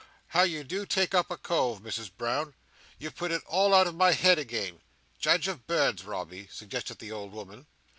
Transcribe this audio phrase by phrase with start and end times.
[0.29, 2.55] "How you do take up a cove, Misses Brown!
[2.97, 4.81] You've put it all out of my head again."
[5.19, 7.67] "Judge of birds, Robby," suggested the old woman.